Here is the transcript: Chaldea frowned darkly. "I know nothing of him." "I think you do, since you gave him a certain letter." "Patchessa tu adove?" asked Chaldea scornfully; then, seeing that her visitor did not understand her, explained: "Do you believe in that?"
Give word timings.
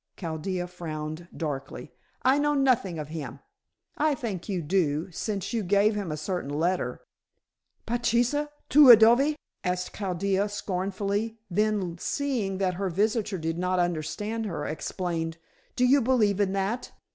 Chaldea 0.17 0.65
frowned 0.65 1.27
darkly. 1.37 1.91
"I 2.23 2.39
know 2.39 2.55
nothing 2.55 2.97
of 2.97 3.09
him." 3.09 3.39
"I 3.95 4.15
think 4.15 4.49
you 4.49 4.63
do, 4.63 5.11
since 5.11 5.53
you 5.53 5.61
gave 5.61 5.93
him 5.93 6.11
a 6.11 6.17
certain 6.17 6.49
letter." 6.49 7.01
"Patchessa 7.85 8.49
tu 8.67 8.89
adove?" 8.89 9.35
asked 9.63 9.93
Chaldea 9.93 10.49
scornfully; 10.49 11.37
then, 11.51 11.99
seeing 11.99 12.57
that 12.57 12.73
her 12.73 12.89
visitor 12.89 13.37
did 13.37 13.59
not 13.59 13.77
understand 13.77 14.47
her, 14.47 14.65
explained: 14.65 15.37
"Do 15.75 15.85
you 15.85 16.01
believe 16.01 16.41
in 16.41 16.53
that?" 16.53 16.93